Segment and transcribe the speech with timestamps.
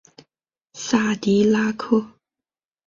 [0.73, 2.03] 萨迪拉克。